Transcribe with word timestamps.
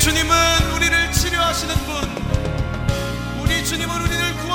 주님은 0.00 0.34
우리를 0.76 1.12
치료하시는 1.12 1.74
분. 1.84 1.94
우리 3.42 3.62
주님은 3.62 4.00
우리를 4.00 4.36
구 4.38 4.49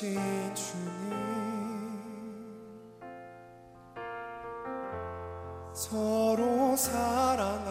부르신 0.00 0.54
주님. 0.54 0.90
서로 5.74 6.74
사랑 6.74 7.69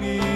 me. 0.00 0.31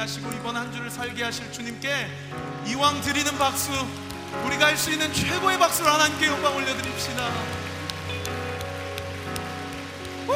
하시고 0.00 0.32
이번 0.32 0.56
한 0.56 0.72
주를 0.72 0.90
살게 0.90 1.22
하실 1.24 1.52
주님께 1.52 2.08
이왕 2.66 3.02
드리는 3.02 3.36
박수 3.36 3.70
우리가 4.46 4.66
할 4.66 4.76
수 4.76 4.90
있는 4.90 5.12
최고의 5.12 5.58
박수를 5.58 5.92
하나님께 5.92 6.26
영광 6.26 6.56
올려드립시다. 6.56 7.28
우! 10.28 10.32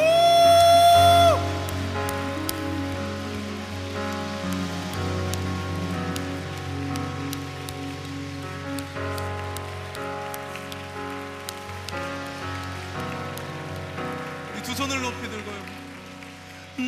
우리 14.53 14.62
두 14.62 14.74
손을 14.74 15.00
높이 15.00 15.29
들고요. 15.29 15.64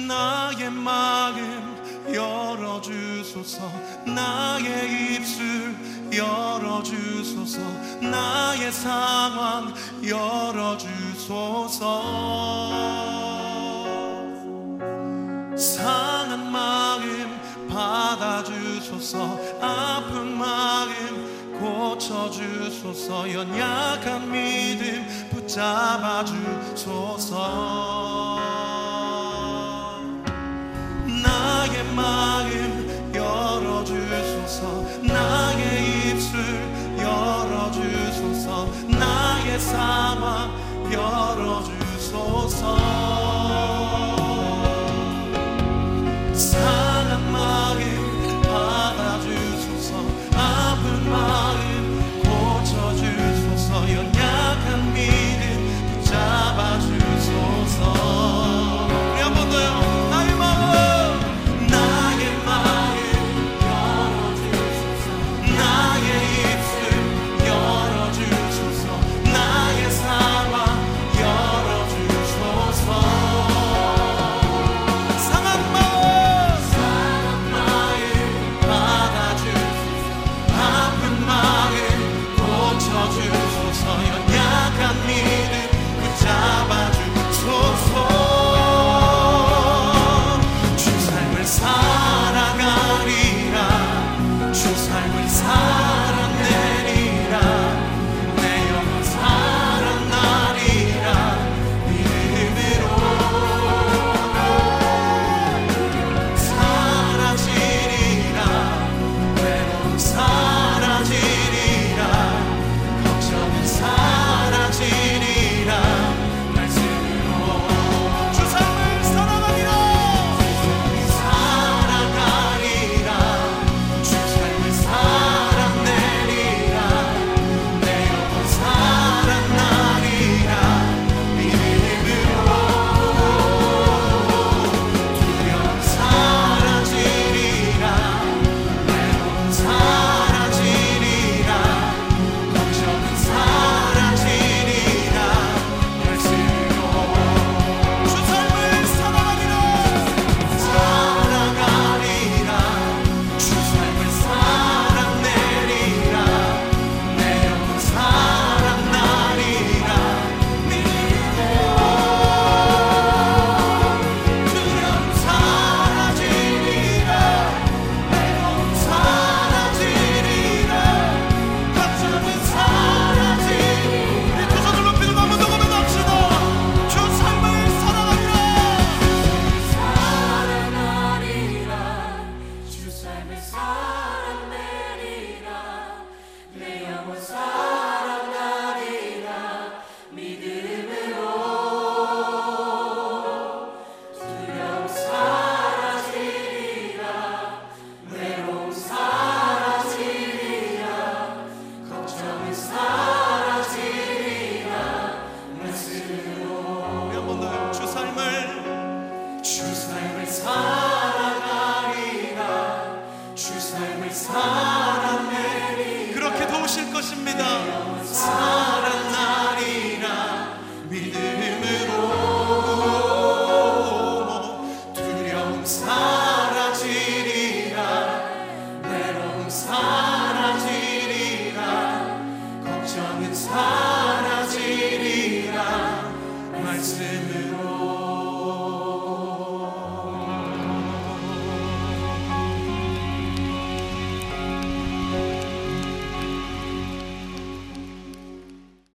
나의 0.08 0.60
열어 0.60 0.70
주소서 3.46 3.70
나의 4.04 5.14
입술 5.14 5.72
열어주소서 6.12 7.60
나의 8.02 8.72
상황 8.72 9.72
열어주소서. 10.04 11.76
상한 15.56 16.50
마음 16.50 17.38
받아주소서 17.68 19.38
아픈 19.60 20.36
마음 20.36 20.90
고쳐주소서 21.58 23.32
연약한 23.32 24.30
믿음 24.30 25.06
붙잡아주소서 25.30 26.26